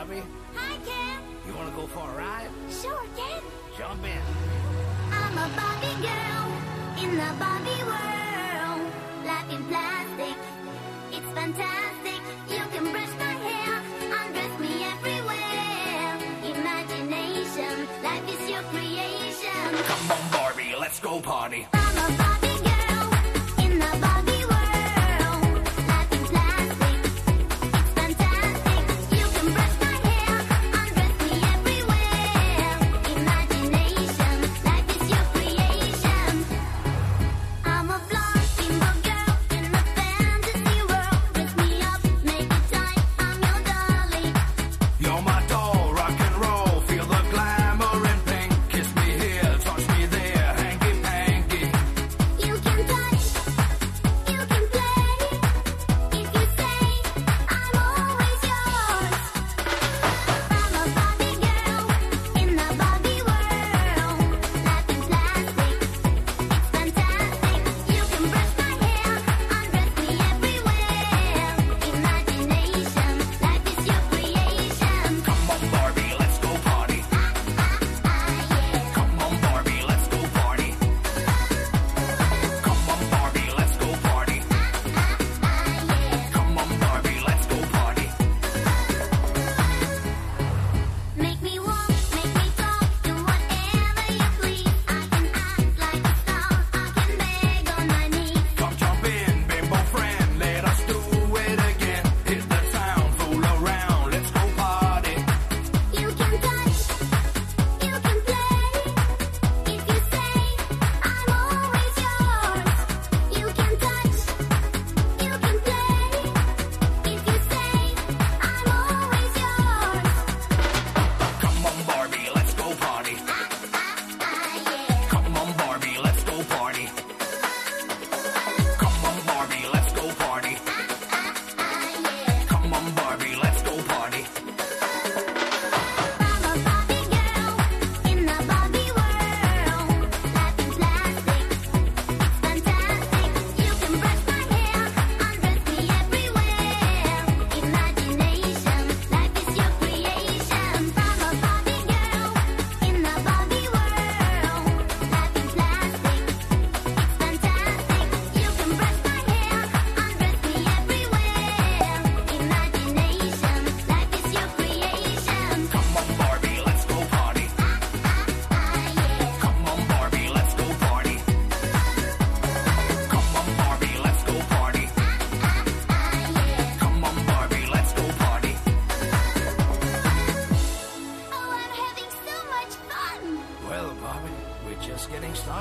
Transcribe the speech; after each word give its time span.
Barbie. 0.00 0.22
Hi, 0.54 0.76
Ken. 0.86 1.20
You 1.46 1.54
wanna 1.54 1.76
go 1.76 1.86
for 1.86 2.08
a 2.08 2.16
ride? 2.16 2.48
Sure, 2.70 3.04
Ken. 3.14 3.42
Jump 3.76 4.02
in. 4.02 4.22
I'm 5.12 5.36
a 5.36 5.46
Barbie 5.54 6.00
girl 6.00 6.19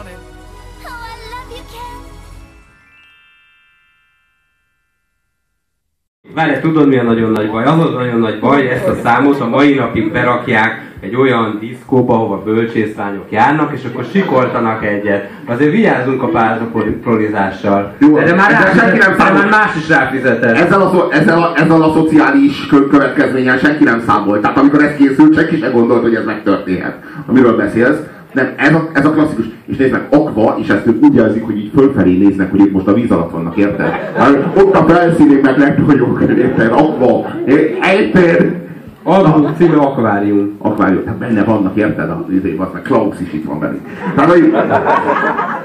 getting 0.03 0.17
started. 0.17 0.19
Oh, 0.85 0.89
I 0.89 1.15
love 1.31 1.57
you, 1.57 1.63
Ken! 1.71 1.97
Várj, 6.33 6.59
tudod 6.59 6.87
mi 6.87 6.97
a 6.97 7.03
nagyon 7.03 7.31
nagy 7.31 7.51
baj? 7.51 7.65
Az 7.65 7.79
a 7.79 7.89
nagyon 7.89 8.19
nagy 8.19 8.39
baj, 8.39 8.69
ezt 8.69 8.87
a 8.87 8.95
számot 9.03 9.39
a 9.39 9.47
mai 9.47 9.73
napig 9.73 10.11
berakják 10.11 10.87
egy 10.99 11.15
olyan 11.15 11.57
diszkóba, 11.59 12.13
ahova 12.13 12.43
bölcsészlányok 12.43 13.31
járnak, 13.31 13.73
és 13.73 13.83
akkor 13.83 14.05
sikoltanak 14.11 14.85
egyet. 14.85 15.29
Azért 15.45 15.71
vigyázzunk 15.71 16.23
a 16.23 16.27
párzapolizással. 16.27 17.95
Jó, 17.99 18.15
de, 18.15 18.23
de 18.23 18.33
már, 18.33 18.51
rá, 18.51 18.73
senki 18.73 18.97
nem 18.97 19.15
számol. 19.17 19.45
más 19.45 19.75
is 19.75 19.89
ráfizetett. 19.89 20.57
Ezzel 20.57 20.81
a, 20.81 20.89
szo- 20.89 21.13
ezzel, 21.13 21.41
a, 21.41 21.51
ezzel 21.55 21.81
a 21.81 21.93
szociális 21.93 22.67
kö- 22.67 22.89
következménnyel 22.89 23.57
senki 23.57 23.83
nem 23.83 24.03
számolt. 24.07 24.41
Tehát 24.41 24.57
amikor 24.57 24.83
ez 24.83 24.95
készült, 24.95 25.35
senki 25.35 25.57
sem 25.57 25.71
gondolt, 25.71 26.01
hogy 26.01 26.15
ez 26.15 26.25
megtörténhet, 26.25 26.97
amiről 27.27 27.55
beszélsz. 27.55 27.99
Nem, 28.33 28.53
ez 28.55 28.73
a, 28.73 28.89
ez 28.93 29.05
a 29.05 29.11
klasszikus. 29.11 29.45
És 29.65 29.77
nézd 29.77 29.91
meg, 29.91 30.07
akva, 30.09 30.57
és 30.61 30.67
ezt 30.67 30.87
ők 30.87 31.03
úgy 31.03 31.13
jelzik, 31.13 31.45
hogy 31.45 31.57
így 31.57 31.71
fölfelé 31.75 32.17
néznek, 32.17 32.51
hogy 32.51 32.59
ők 32.59 32.71
most 32.71 32.87
a 32.87 32.93
víz 32.93 33.11
alatt 33.11 33.31
vannak, 33.31 33.57
érted? 33.57 33.89
Hát, 34.17 34.47
ott 34.55 34.75
a 34.75 34.83
felszínén 34.83 35.39
meg 35.43 35.57
legnagyobb, 35.57 36.21
érted? 36.37 36.71
Akva. 36.71 37.25
Érted? 37.45 38.67
Album 39.03 39.53
címe 39.57 39.75
Akvárium. 39.75 40.55
Akvárium, 40.57 41.03
tehát 41.03 41.19
benne 41.19 41.43
vannak, 41.43 41.75
érted? 41.75 42.09
Az 42.09 42.33
izé, 42.33 42.55
az 42.57 42.67
meg 42.73 42.81
Klaus 42.81 43.19
is 43.19 43.33
itt 43.33 43.45
van 43.45 43.59
velünk. 43.59 43.81
Tehát, 44.15 44.31
hogy, 44.31 44.53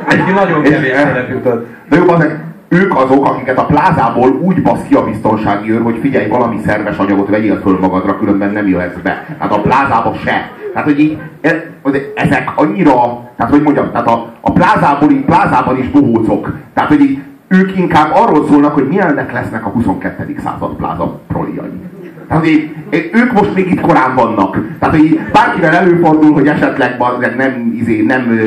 Egy 0.08 0.34
nagyon 0.34 0.62
kevés 0.62 0.92
szerep 0.92 1.30
jutott. 1.30 1.66
De 1.88 1.97
jobb 1.97 2.08
azok, 2.08 2.32
ők 2.74 2.96
azok, 2.96 3.26
akiket 3.26 3.58
a 3.58 3.66
plázából 3.66 4.30
úgy 4.30 4.62
basz 4.62 4.82
ki 4.88 4.94
a 4.94 5.04
biztonsági 5.04 5.70
őr, 5.70 5.82
hogy 5.82 5.98
figyelj, 6.00 6.28
valami 6.28 6.60
szerves 6.64 6.96
anyagot 6.96 7.28
vegyél 7.28 7.60
föl 7.60 7.78
magadra, 7.80 8.18
különben 8.18 8.52
nem 8.52 8.68
jöhetsz 8.68 9.00
be. 9.02 9.26
Tehát 9.38 9.52
a 9.52 9.60
plázába 9.60 10.14
se. 10.24 10.50
Tehát, 10.72 10.88
hogy 10.88 11.00
így, 11.00 11.18
e- 11.40 11.70
hogy 11.82 12.12
ezek 12.14 12.52
annyira, 12.54 12.92
tehát 13.36 13.52
hogy 13.52 13.62
mondjam, 13.62 13.90
tehát 13.90 14.06
a, 14.06 14.32
a 14.40 14.52
plázából, 14.52 15.10
így 15.10 15.24
plázában 15.24 15.78
is 15.78 15.88
bohócok. 15.88 16.53
Tehát, 16.74 16.91
hogy 16.91 17.00
így, 17.00 17.18
ők 17.48 17.76
inkább 17.78 18.10
arról 18.12 18.47
szólnak, 18.47 18.74
hogy 18.74 18.88
milyennek 18.88 19.32
lesznek 19.32 19.66
a 19.66 19.68
22. 19.68 20.36
század 20.44 20.77
pláza 20.77 21.20
proliai. 21.27 21.80
Tehát, 22.28 22.42
hogy 22.42 22.74
ők 23.12 23.32
most 23.32 23.54
még 23.54 23.70
itt 23.70 23.80
korán 23.80 24.15
vannak. 24.15 24.59
Tehát, 24.78 24.97
hogy 24.97 25.20
bárkivel 25.32 25.74
előfordul, 25.74 26.32
hogy 26.32 26.48
esetleg 26.48 26.97
nem, 27.36 27.72
izé, 27.80 28.03
nem 28.03 28.41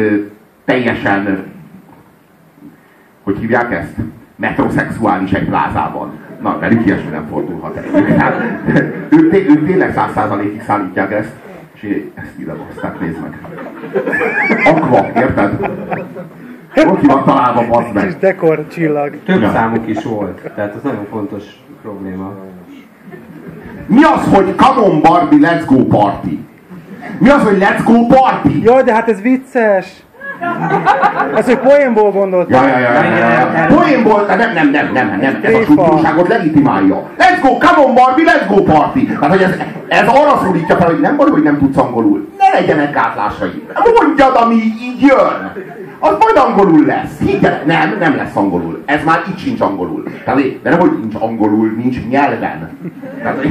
teljesen 0.66 1.46
hogy 3.28 3.38
hívják 3.38 3.72
ezt? 3.72 3.96
Metrosexuális 4.38 5.32
egy 5.32 5.46
plázában. 5.46 6.12
Na, 6.42 6.60
velük 6.60 6.86
ilyesmi 6.86 7.10
nem 7.10 7.26
fordulhat 7.30 7.76
el. 7.78 8.18
Hát, 8.18 8.42
ők, 9.10 9.32
té- 9.32 9.50
ők 9.50 9.66
tényleg 9.68 9.94
száz 9.94 10.12
százalékig 10.14 10.62
szállítják 10.64 11.12
ezt, 11.12 11.32
és 11.74 12.04
ezt 12.16 12.32
ide 12.40 12.54
baszták, 12.54 13.00
nézd 13.00 13.18
meg. 13.22 13.38
Akva, 14.66 15.08
érted? 15.16 15.72
Ott 16.88 17.02
van 17.06 17.24
találva, 17.24 17.68
bazd 17.68 17.86
Kis 17.92 17.94
meg. 18.02 18.18
dekor 18.20 18.68
csillag. 18.68 19.18
Több 19.26 19.42
Ja. 19.42 19.50
számuk 19.52 19.88
is 19.88 20.04
volt, 20.04 20.52
tehát 20.56 20.76
az 20.76 20.82
nagyon 20.84 21.06
fontos 21.10 21.44
probléma. 21.82 22.34
Mi 23.86 24.04
az, 24.04 24.34
hogy 24.36 24.56
come 24.56 24.88
on 24.88 25.02
Barbie, 25.02 25.50
let's 25.50 25.64
go 25.66 25.86
party? 25.86 26.46
Mi 27.20 27.30
az, 27.30 27.44
hogy 27.44 27.58
let's 27.60 27.82
go 27.86 28.06
party? 28.08 28.62
Jaj, 28.64 28.84
de 28.84 28.94
hát 28.94 29.10
ez 29.10 29.22
vicces! 29.22 30.04
Ezt 31.36 31.48
egy 31.48 31.58
poénból 31.58 32.12
gondoltam. 32.12 32.64
Ja, 32.64 32.68
ja, 32.68 32.80
ja, 32.80 33.04
ja, 33.04 33.18
ja, 33.18 33.30
ja. 33.30 33.76
Poénból, 33.76 34.26
nem, 34.28 34.38
nem, 34.54 34.70
nem, 34.70 34.92
nem, 34.94 35.18
nem, 35.22 35.40
ez 35.42 35.54
a 35.54 35.64
súlyosságot 35.64 36.28
legitimálja. 36.28 37.04
Let's 37.18 37.42
go, 37.42 37.58
come 37.58 37.88
on 37.88 37.94
Barbie, 37.96 38.26
let's 38.26 38.48
go 38.48 38.64
party. 38.64 39.06
Tehát, 39.06 39.30
hogy 39.30 39.42
ez, 39.42 39.52
ez 39.88 40.08
arra 40.08 40.40
szólítja 40.44 40.76
fel, 40.76 40.88
hogy 40.88 41.00
nem 41.00 41.16
baj, 41.16 41.30
hogy 41.30 41.44
nem 41.44 41.58
tudsz 41.58 41.78
angolul. 41.78 42.28
Ne 42.38 42.60
legyenek 42.60 42.94
gátlásai. 42.94 43.68
Mondjad, 44.02 44.36
ami 44.36 44.56
így 44.56 45.02
jön. 45.02 45.54
Az 46.00 46.16
majd 46.20 46.36
angolul 46.36 46.86
lesz. 46.86 47.18
Higgyel, 47.26 47.62
nem, 47.66 47.96
nem 48.00 48.16
lesz 48.16 48.36
angolul. 48.36 48.82
Ez 48.86 49.04
már 49.06 49.24
így 49.30 49.38
sincs 49.40 49.62
angolul. 49.62 50.04
Tehát, 50.26 50.62
de 50.62 50.70
nem, 50.70 50.80
hogy 50.80 50.92
nincs 51.02 51.16
angolul, 51.20 51.74
nincs 51.78 51.98
nyelven. 52.10 52.70
Tehát, 53.22 53.44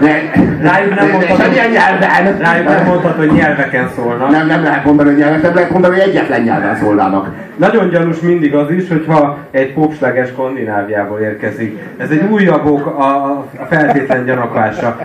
ne, 0.00 0.06
ne, 0.06 0.70
Rájuk 0.70 0.94
nem 0.94 1.06
ne- 1.06 1.12
mondhatod- 1.12 1.40
semmilyen 1.40 1.70
nyelven. 1.70 2.38
Rájuk 2.38 2.68
nem 2.68 2.84
mondhat, 2.86 3.16
hogy 3.16 3.32
nyelveken 3.32 3.88
szólnak. 3.96 4.30
Nem, 4.30 4.46
nem 4.46 4.62
lehet 4.62 4.84
mondani, 4.84 5.08
hogy 5.08 5.18
nyelven, 5.18 5.40
nem 5.40 5.54
lehet 5.54 5.70
mondani, 5.70 5.94
hogy 6.00 6.08
egyetlen 6.08 6.40
nyelven 6.42 6.76
szólnának. 6.76 7.28
Nagyon 7.56 7.88
gyanús 7.88 8.20
mindig 8.20 8.54
az 8.54 8.70
is, 8.70 8.88
hogyha 8.88 9.38
egy 9.50 9.72
popsleges 9.72 10.28
Skandináviából 10.28 11.18
érkezik. 11.18 11.78
Ez 11.96 12.10
egy 12.10 12.22
újabb 12.30 12.66
ok 12.66 12.86
a, 12.86 13.24
a 13.58 13.66
feltétlen 13.70 14.24
gyanakása. 14.24 14.96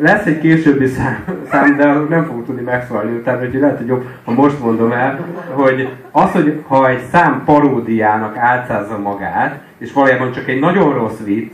Lesz 0.00 0.26
egy 0.26 0.40
későbbi 0.40 0.86
szám, 0.86 1.24
szám, 1.50 1.76
de 1.76 1.84
nem 2.08 2.24
fogok 2.24 2.46
tudni 2.46 2.62
megszólalni 2.62 3.16
utána, 3.16 3.44
úgyhogy 3.44 3.60
lehet, 3.60 3.76
hogy 3.76 3.86
jobb, 3.86 4.04
ha 4.24 4.32
most 4.32 4.60
mondom 4.60 4.92
el, 4.92 5.26
hogy 5.50 5.88
az, 6.10 6.30
hogy 6.30 6.62
ha 6.66 6.88
egy 6.88 7.02
szám 7.12 7.42
paródiának 7.44 8.36
álcázza 8.36 8.98
magát, 8.98 9.60
és 9.78 9.92
valójában 9.92 10.32
csak 10.32 10.48
egy 10.48 10.58
nagyon 10.58 10.94
rossz 10.94 11.18
vicc, 11.24 11.52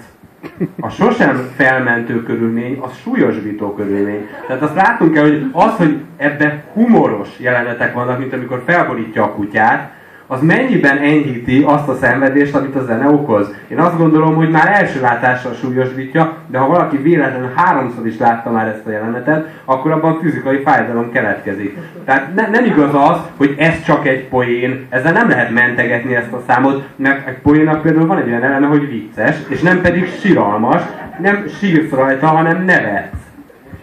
a 0.81 0.89
sosem 0.89 1.51
felmentő 1.57 2.23
körülmény, 2.23 2.79
az 2.81 2.91
súlyosbító 3.03 3.75
körülmény. 3.75 4.29
Tehát 4.47 4.63
azt 4.63 4.75
látunk 4.75 5.13
kell, 5.13 5.23
hogy 5.23 5.51
az, 5.53 5.77
hogy 5.77 6.01
ebben 6.17 6.63
humoros 6.73 7.29
jelenetek 7.39 7.95
vannak, 7.95 8.19
mint 8.19 8.33
amikor 8.33 8.63
felborítja 8.67 9.23
a 9.23 9.33
kutyát, 9.33 9.93
az 10.27 10.43
mennyiben 10.43 10.99
enyhíti 10.99 11.63
azt 11.67 11.89
a 11.89 11.95
szenvedést, 11.95 12.55
amit 12.55 12.77
a 12.77 12.85
zene 12.85 13.09
okoz. 13.09 13.55
Én 13.69 13.79
azt 13.79 13.97
gondolom, 13.97 14.35
hogy 14.35 14.51
már 14.51 14.69
első 14.69 15.01
látással 15.01 15.53
súlyosbítja, 15.55 16.37
de 16.47 16.59
ha 16.59 16.67
valaki 16.67 16.97
véletlenül 16.97 17.51
háromszor 17.55 18.07
is 18.07 18.19
látta 18.19 18.51
már 18.51 18.67
ezt 18.67 18.87
a 18.87 18.91
jelenetet, 18.91 19.49
akkor 19.65 19.91
abban 19.91 20.19
fizikai 20.21 20.63
fájdalom 20.63 21.13
keletkezik. 21.13 21.79
Tehát 22.05 22.35
ne, 22.35 22.49
nem 22.49 22.65
igaz 22.65 22.95
az, 22.95 23.19
hogy 23.37 23.55
ez 23.59 23.83
csak 23.85 24.07
egy 24.07 24.29
poén, 24.29 24.87
ezzel 24.89 25.13
nem 25.13 25.29
lehet 25.29 25.51
mentegetni 25.51 26.15
ezt 26.15 26.33
a 26.33 26.43
számot, 26.47 26.89
mert 26.97 27.29
egy 27.29 27.39
poénnak 27.39 27.83
például 27.83 28.07
van 28.07 28.19
egy 28.19 28.29
olyan 28.29 28.43
eleme, 28.43 28.67
hogy 28.67 28.89
vicces, 28.89 29.37
és 29.49 29.61
nem 29.61 29.81
pedig 29.81 30.09
siralmas, 30.21 30.83
nem 31.21 31.45
sírsz 31.59 31.91
rajta, 31.91 32.27
hanem 32.27 32.65
nevetsz. 32.65 33.22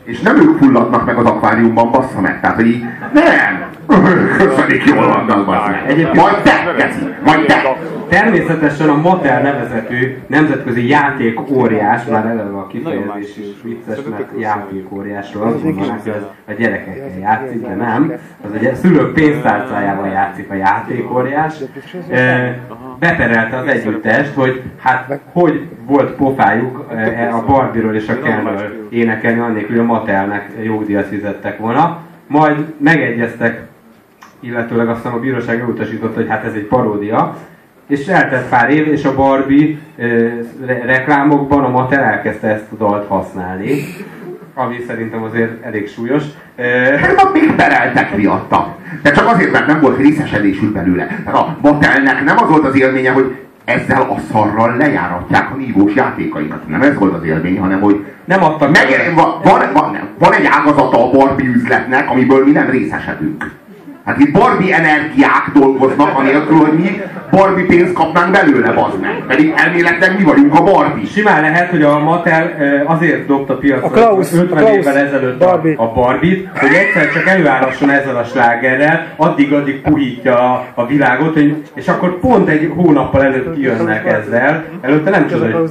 És 0.10 0.20
nem 0.20 0.36
ők 0.38 0.58
fulladnak 0.58 1.06
meg 1.06 1.18
az 1.18 1.26
akváriumban, 1.26 1.92
bassza 1.92 2.22
meg. 2.22 2.40
Tehát, 2.42 2.56
hogy 2.56 2.68
így, 2.68 2.84
nem! 3.14 3.64
Köszönjük, 4.38 4.84
jól 4.86 5.08
vannak, 5.08 5.46
bassza 5.46 5.70
meg. 5.70 5.84
Egyébként- 5.88 6.16
Majd 6.16 6.36
te, 6.44 6.74
Geci! 6.78 7.14
Természetesen 8.10 8.90
a 8.90 8.96
Motel 8.96 9.42
nevezetű 9.42 10.18
nemzetközi 10.28 10.88
játék 10.88 11.52
óriás, 11.52 12.06
már 12.06 12.26
eleve 12.26 12.58
a 12.58 12.68
kifejezés 12.68 13.38
is. 13.38 13.62
vicces, 13.64 13.98
mert 14.10 14.30
játék 14.40 14.92
óriásról 14.92 15.44
azt 15.44 15.64
mondanák, 15.64 16.02
hogy 16.02 16.12
ez 16.12 16.24
a 16.48 16.52
gyerekekkel 16.52 17.20
játszik, 17.20 17.62
de 17.62 17.76
nem. 17.76 18.14
Az 18.44 18.50
ugye 18.58 18.76
szülők 18.76 19.14
pénztárcájával 19.14 20.08
játszik 20.08 20.50
a 20.50 20.54
játék 20.54 21.12
óriás. 21.16 21.54
E, 22.10 22.60
beperelte 23.00 23.58
az 23.58 23.68
együttest, 23.68 24.34
hogy 24.34 24.62
hát 24.80 25.20
hogy 25.32 25.68
volt 25.86 26.12
pofájuk 26.12 26.86
e, 26.96 27.34
a 27.34 27.46
Barbie-ről 27.46 27.96
és 27.96 28.08
a 28.08 28.22
Kenről 28.22 28.88
énekelni, 28.90 29.40
annélkül, 29.40 29.70
hogy 29.70 29.86
a 29.86 29.94
Mattelnek 29.94 30.52
jogdíjat 30.64 31.08
fizettek 31.08 31.58
volna. 31.58 32.02
Majd 32.28 32.74
megegyeztek 32.78 33.69
illetőleg 34.40 34.90
aztán 34.90 35.14
a 35.14 35.20
bíróság 35.20 35.60
elutasította, 35.60 36.16
hogy 36.16 36.30
hát 36.30 36.44
ez 36.44 36.54
egy 36.54 36.66
paródia, 36.66 37.38
és 37.88 38.08
eltelt 38.08 38.50
pár 38.50 38.70
év, 38.70 38.88
és 38.88 39.06
a 39.06 39.16
Barbie 39.16 39.78
re- 40.66 40.86
reklámokban 40.86 41.64
a 41.64 41.70
Mattel 41.70 42.04
elkezdte 42.04 42.48
ezt 42.48 42.72
a 42.72 42.76
dalt 42.76 43.08
használni, 43.08 43.84
ami 44.54 44.84
szerintem 44.88 45.24
azért 45.24 45.66
elég 45.66 45.88
súlyos. 45.88 46.24
Hát 47.02 47.34
még 47.34 47.56
pereltek 47.56 48.16
miatta. 48.16 48.76
De 49.02 49.12
csak 49.12 49.28
azért, 49.28 49.52
mert 49.52 49.68
nem 49.68 49.80
volt 49.80 49.98
részesedésük 49.98 50.74
belőle. 50.74 51.06
Tehát 51.06 51.40
a 51.40 51.58
Mattelnek 51.62 52.24
nem 52.24 52.38
az 52.38 52.50
volt 52.50 52.66
az 52.66 52.76
élménye, 52.76 53.12
hogy 53.12 53.36
ezzel 53.66 54.02
a 54.02 54.16
szarral 54.32 54.78
lejáratják 54.78 55.52
a 55.52 55.56
nívós 55.56 55.94
játékaikat. 55.94 56.68
Nem 56.68 56.82
ez 56.82 56.98
volt 56.98 57.14
az 57.14 57.24
élmény, 57.24 57.60
hanem 57.60 57.82
hogy 57.82 58.06
Nem 58.26 58.44
adtak 58.44 58.72
meg, 58.72 59.14
van, 59.16 59.42
van, 59.44 59.62
van, 59.74 60.00
van 60.18 60.34
egy 60.34 60.46
ágazata 60.46 61.06
a 61.06 61.12
Barbie 61.12 61.50
üzletnek, 61.50 62.10
amiből 62.10 62.46
mi 62.46 62.52
nem 62.52 62.70
részesedünk. 62.70 63.52
Hát 64.10 64.20
itt 64.20 64.32
Barbie 64.32 64.76
energiák 64.76 65.52
dolgoznak, 65.54 66.18
anélkül, 66.18 66.58
hogy 66.58 66.74
mi 66.74 67.02
Barbie 67.32 67.66
pénzt 67.66 67.94
kapnánk 67.94 68.32
belőle, 68.32 68.72
bazd 68.72 69.00
meg. 69.02 69.24
Pedig 69.28 69.54
elméletileg 69.56 70.18
mi 70.18 70.24
vagyunk 70.24 70.54
a 70.54 70.64
Barbie. 70.64 71.06
Simán 71.06 71.42
lehet, 71.42 71.70
hogy 71.70 71.84
a 71.84 72.00
Mattel 72.00 72.54
azért 72.86 73.26
dobta 73.26 73.58
piacra 73.58 73.88
A 73.88 73.90
Klaus- 73.90 74.34
50 74.34 74.58
a 74.58 74.62
Klaus 74.62 74.78
évvel 74.78 74.98
ezelőtt 74.98 75.40
Barbie. 75.40 75.74
a, 75.78 75.92
Barbie-t, 75.92 76.48
hogy 76.60 76.74
egyszer 76.74 77.12
csak 77.14 77.28
előállhasson 77.28 77.90
ezzel 77.90 78.16
a 78.16 78.24
slágerrel, 78.24 79.06
addig-addig 79.16 79.82
puhítja 79.82 80.38
a, 80.38 80.66
a 80.74 80.86
világot, 80.86 81.34
hogy, 81.34 81.64
és 81.76 81.88
akkor 81.88 82.20
pont 82.20 82.50
egy 82.50 82.72
hónappal 82.76 83.24
előtt 83.24 83.56
kijönnek 83.56 84.06
ezzel. 84.06 84.66
Előtte 84.82 85.10
nem 85.10 85.28
csoda, 85.28 85.46
hogy. 85.46 85.70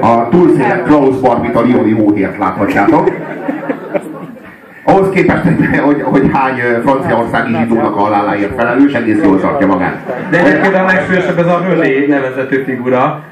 A 0.00 0.28
túlszéles 0.30 0.82
Klaus 0.84 1.16
Barbie-t 1.16 1.56
a 1.56 1.62
Lioni 1.62 1.92
hóhért 1.92 2.38
láthatjátok. 2.38 3.10
Képest, 5.12 5.42
hogy, 5.42 5.78
hogy, 5.78 6.02
hogy 6.02 6.30
hány 6.32 6.60
franciaországi 6.82 7.54
zsidónak 7.56 7.96
a 7.96 8.00
haláláért 8.00 8.54
felelős, 8.54 8.92
egész 8.92 9.22
jól 9.22 9.40
tartja 9.40 9.66
magát. 9.66 10.26
De 10.30 10.38
egyébként 10.38 10.74
a 10.74 10.84
legsúlyosabb 10.84 11.38
ez 11.38 11.46
a 11.46 11.64
René 11.68 12.06
nevezető 12.06 12.62
figura. 12.62 13.24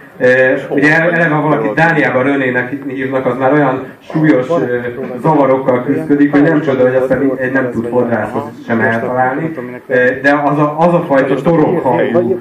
Ugye 0.69 1.01
eleve, 1.01 1.35
ha 1.35 1.43
valaki 1.43 1.69
Dániában 1.75 2.23
Renének 2.23 2.73
hívnak, 2.87 3.27
az 3.27 3.39
már 3.39 3.53
olyan 3.53 3.85
súlyos 4.13 4.47
zavarokkal 5.23 5.85
küzdik, 5.85 6.31
hogy 6.31 6.43
nem 6.43 6.61
csoda, 6.61 6.83
hogy 6.83 6.95
aztán 6.95 7.33
egy 7.37 7.53
nem 7.53 7.71
tud 7.71 7.87
fodrászhoz 7.87 8.43
sem 8.67 8.81
eltalálni. 8.81 9.53
De 10.23 10.41
az 10.45 10.59
a, 10.59 10.79
az 10.79 10.95
a 10.95 11.05
fajta 11.09 11.35
torokhangú, 11.35 12.41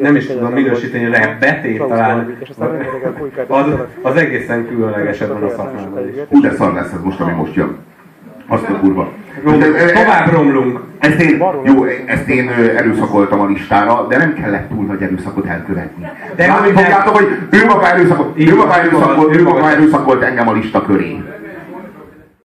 nem 0.00 0.16
is 0.16 0.26
tudom 0.26 0.52
minősíteni, 0.52 1.04
rap, 1.04 1.38
betét 1.40 1.78
talán, 1.78 2.36
az, 3.46 3.64
az 4.02 4.16
egészen 4.16 4.66
különleges 4.66 5.20
ebben 5.20 5.42
a 5.42 5.48
szakmában 5.48 6.08
is. 6.08 6.14
Hú, 6.28 6.40
de 6.40 6.50
szar 6.50 6.72
lesz 6.74 6.92
ez 6.92 7.02
most, 7.02 7.20
ami 7.20 7.32
most 7.32 7.54
jön. 7.54 7.76
Azt 8.48 8.68
a 8.68 8.78
kurva. 8.80 9.08
Tovább 9.94 10.32
romlunk. 10.32 10.80
Ezt 10.98 11.20
én, 11.20 11.42
jó, 11.64 11.84
ezt 12.06 12.28
én 12.28 12.48
erőszakoltam 12.76 13.40
a 13.40 13.46
listára, 13.46 14.06
de 14.08 14.16
nem 14.16 14.34
kellett 14.34 14.68
túl 14.68 14.84
nagy 14.84 15.02
erőszakot 15.02 15.46
elkövetni. 15.46 16.06
De 16.36 16.46
nem- 16.46 16.56
fogjátok, 16.56 17.16
hogy 17.16 17.26
ő 17.50 17.64
maga 17.66 17.92
erőszakolt, 17.92 18.38
ő 18.38 18.54
maga 18.54 18.78
erőszakolt, 18.78 19.36
ő 19.36 19.42
maga 19.42 19.70
erőszakolt 19.70 20.22
engem 20.22 20.48
a 20.48 20.52
lista 20.52 20.82
köré. 20.82 21.22